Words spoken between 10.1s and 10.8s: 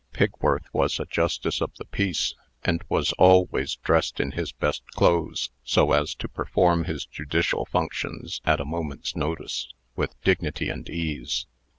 dignity